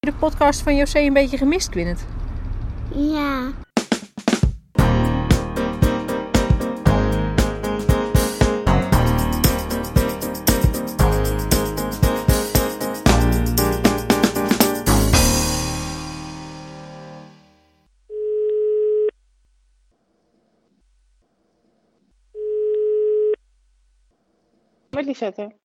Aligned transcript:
de 0.00 0.12
podcast 0.12 0.62
van 0.62 0.76
José 0.76 0.98
een 0.98 1.12
beetje 1.12 1.36
gemist, 1.36 1.68
Quinnet? 1.68 2.06
Ja. 2.94 3.52
Met 24.90 25.04
Lisette. 25.06 25.56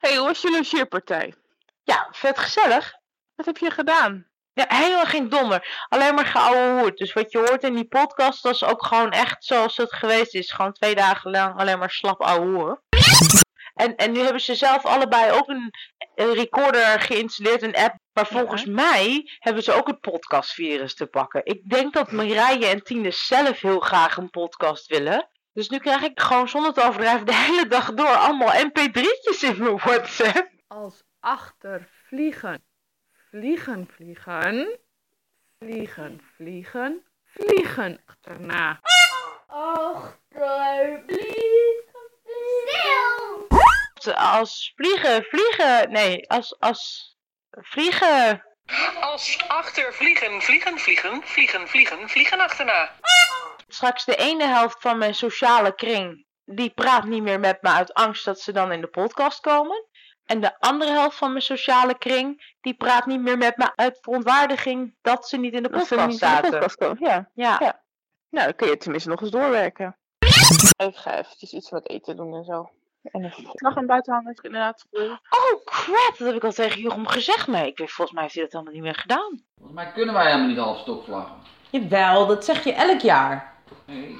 hey, 0.00 0.16
hoe 0.16 0.26
was 0.26 0.42
je 0.42 0.50
logeerpartij? 0.50 1.34
Ja, 1.82 2.08
vet 2.10 2.38
gezellig. 2.38 2.97
Wat 3.38 3.46
heb 3.46 3.56
je 3.56 3.70
gedaan? 3.70 4.26
Ja, 4.52 4.64
helemaal 4.68 5.04
geen 5.04 5.28
donder. 5.28 5.86
Alleen 5.88 6.14
maar 6.14 6.26
geouwe 6.26 6.80
hoed. 6.80 6.96
Dus 6.96 7.12
wat 7.12 7.32
je 7.32 7.38
hoort 7.38 7.62
in 7.62 7.74
die 7.74 7.88
podcast, 7.88 8.42
dat 8.42 8.54
is 8.54 8.64
ook 8.64 8.84
gewoon 8.84 9.10
echt 9.10 9.44
zoals 9.44 9.76
het 9.76 9.94
geweest 9.94 10.34
is. 10.34 10.52
Gewoon 10.52 10.72
twee 10.72 10.94
dagen 10.94 11.30
lang 11.30 11.58
alleen 11.58 11.78
maar 11.78 11.90
slap 11.90 12.20
ouwe 12.22 12.46
hoeren. 12.46 12.80
En, 13.74 13.96
en 13.96 14.12
nu 14.12 14.20
hebben 14.20 14.40
ze 14.40 14.54
zelf 14.54 14.86
allebei 14.86 15.32
ook 15.32 15.48
een, 15.48 15.70
een 16.14 16.32
recorder 16.34 17.00
geïnstalleerd, 17.00 17.62
een 17.62 17.76
app. 17.76 17.94
Maar 18.12 18.26
volgens 18.26 18.64
mij 18.64 19.30
hebben 19.38 19.62
ze 19.62 19.72
ook 19.72 19.86
het 19.86 20.00
podcastvirus 20.00 20.94
te 20.94 21.06
pakken. 21.06 21.40
Ik 21.44 21.70
denk 21.70 21.92
dat 21.92 22.12
Marije 22.12 22.66
en 22.66 22.82
Tine 22.82 23.10
zelf 23.10 23.60
heel 23.60 23.80
graag 23.80 24.16
een 24.16 24.30
podcast 24.30 24.86
willen. 24.86 25.28
Dus 25.52 25.68
nu 25.68 25.78
krijg 25.78 26.02
ik 26.02 26.20
gewoon 26.20 26.48
zonder 26.48 26.72
te 26.72 26.82
overdrijven 26.82 27.26
de 27.26 27.34
hele 27.34 27.66
dag 27.66 27.94
door 27.94 28.16
allemaal 28.16 28.52
mp3'tjes 28.52 29.40
in 29.40 29.58
mijn 29.58 29.76
WhatsApp. 29.76 30.50
Als 30.66 31.02
achtervliegen. 31.20 32.67
Vliegen, 33.30 33.88
vliegen. 33.96 34.78
Vliegen, 35.58 36.20
vliegen. 36.36 37.04
Vliegen 37.24 38.02
achterna. 38.06 38.80
Als 44.14 44.72
vliegen, 44.76 45.24
vliegen. 45.24 45.92
Nee, 45.92 46.28
als, 46.30 46.58
als 46.58 47.14
vliegen. 47.50 48.44
Als 49.00 49.38
achter 49.48 49.94
vliegen, 49.94 50.42
vliegen, 50.42 50.78
vliegen, 50.78 51.22
vliegen, 51.22 51.68
vliegen, 51.68 52.08
vliegen 52.08 52.40
achterna. 52.40 52.90
Straks 53.66 54.04
de 54.04 54.16
ene 54.16 54.46
helft 54.46 54.80
van 54.80 54.98
mijn 54.98 55.14
sociale 55.14 55.74
kring, 55.74 56.26
die 56.44 56.70
praat 56.70 57.04
niet 57.04 57.22
meer 57.22 57.40
met 57.40 57.62
me 57.62 57.68
uit 57.68 57.92
angst 57.94 58.24
dat 58.24 58.40
ze 58.40 58.52
dan 58.52 58.72
in 58.72 58.80
de 58.80 58.86
podcast 58.86 59.40
komen. 59.40 59.87
En 60.28 60.40
de 60.40 60.60
andere 60.60 60.90
helft 60.90 61.16
van 61.16 61.30
mijn 61.30 61.42
sociale 61.42 61.98
kring, 61.98 62.54
die 62.60 62.74
praat 62.74 63.06
niet 63.06 63.20
meer 63.20 63.38
met 63.38 63.56
me 63.56 63.70
uit 63.74 63.98
verontwaardiging 64.00 64.94
dat 65.02 65.28
ze 65.28 65.36
niet 65.36 65.52
in 65.52 65.62
de 65.62 65.68
Dat 65.68 65.86
ze 65.86 65.94
podcast 65.94 66.06
niet 66.08 66.20
in 66.22 66.28
de 66.28 66.34
zaten. 66.34 66.50
podcast 66.50 66.76
komen, 66.76 66.96
ja. 67.00 67.30
Ja. 67.34 67.56
Ja. 67.60 67.80
Nou, 68.30 68.44
dan 68.46 68.54
kun 68.54 68.68
je 68.68 68.76
tenminste 68.76 69.08
nog 69.08 69.20
eens 69.20 69.30
doorwerken. 69.30 69.96
Ik 70.76 70.96
ga 70.96 71.18
eventjes 71.18 71.52
iets 71.52 71.70
wat 71.70 71.88
eten 71.88 72.16
doen 72.16 72.34
en 72.34 72.44
zo. 72.44 72.70
En 73.02 73.24
even 73.24 73.50
nog 73.54 73.76
aan 73.76 73.86
buiten 73.86 74.12
hangen, 74.12 74.32
is 74.32 74.38
inderdaad. 74.40 74.86
Oh 74.90 75.64
crap, 75.64 76.14
dat 76.18 76.26
heb 76.26 76.34
ik 76.36 76.44
al 76.44 76.52
tegen 76.52 76.80
Jochem 76.80 77.06
gezegd, 77.06 77.46
maar 77.46 77.66
ik 77.66 77.78
weet, 77.78 77.90
volgens 77.90 78.12
mij 78.16 78.22
heeft 78.22 78.34
hij 78.34 78.42
dat 78.44 78.52
helemaal 78.52 78.74
niet 78.74 78.82
meer 78.82 78.94
gedaan. 79.00 79.42
Volgens 79.56 79.76
mij 79.76 79.92
kunnen 79.92 80.14
wij 80.14 80.24
helemaal 80.26 80.48
niet 80.48 80.58
half 80.58 80.78
stok 80.78 81.04
vlaggen. 81.04 81.36
Jawel, 81.70 82.26
dat 82.26 82.44
zeg 82.44 82.64
je 82.64 82.72
elk 82.72 83.00
jaar. 83.00 83.54
Nee, 83.86 84.16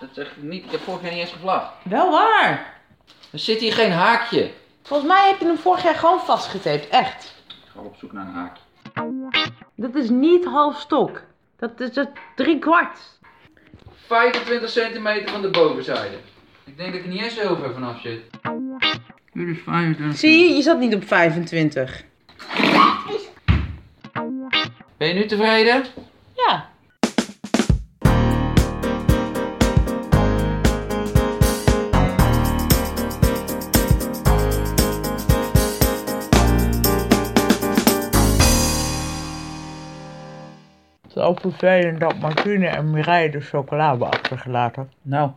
dat 0.00 0.08
zeg 0.12 0.30
ik 0.36 0.42
niet. 0.42 0.64
Ik 0.64 0.70
heb 0.70 0.80
vorig 0.80 1.02
jaar 1.02 1.10
niet 1.12 1.20
eens 1.20 1.32
gevlagd. 1.32 1.72
Wel 1.84 2.10
waar. 2.10 2.80
Er 3.32 3.38
zit 3.38 3.60
hier 3.60 3.72
geen 3.72 3.92
haakje. 3.92 4.50
Volgens 4.86 5.08
mij 5.08 5.28
heb 5.28 5.38
je 5.38 5.46
hem 5.46 5.58
vorig 5.58 5.82
jaar 5.82 5.94
gewoon 5.94 6.20
vastgetaped, 6.20 6.88
echt. 6.88 7.34
Ik 7.48 7.70
ga 7.74 7.80
op 7.80 7.96
zoek 7.96 8.12
naar 8.12 8.26
een 8.26 8.32
haakje. 8.32 8.62
Dat 9.74 9.94
is 9.94 10.10
niet 10.10 10.44
half 10.44 10.80
stok. 10.80 11.22
Dat 11.56 11.80
is 11.80 11.96
het 11.96 12.10
drie 12.36 12.58
kwart. 12.58 12.98
25 14.06 14.70
centimeter 14.70 15.28
van 15.28 15.42
de 15.42 15.50
bovenzijde. 15.50 16.16
Ik 16.64 16.76
denk 16.76 16.92
dat 16.92 16.98
ik 16.98 17.06
er 17.06 17.12
niet 17.12 17.22
eens 17.22 17.34
zo 17.34 17.54
ver 17.54 17.72
vanaf 17.72 18.00
zit. 18.00 18.20
Dit 19.32 19.48
is 19.48 19.58
25. 19.64 20.18
Zie 20.18 20.48
je, 20.48 20.54
je 20.54 20.62
zat 20.62 20.78
niet 20.78 20.94
op 20.94 21.04
25. 21.06 22.04
Ben 24.96 25.08
je 25.08 25.14
nu 25.14 25.26
tevreden? 25.26 25.84
Zo 41.16 41.34
vervelend 41.34 42.00
dat 42.00 42.18
Martine 42.20 42.66
en 42.66 42.90
Mireille 42.90 43.30
de 43.30 43.40
chocola 43.40 43.88
hebben 43.88 44.10
achtergelaten. 44.10 44.90
Nou, 45.02 45.30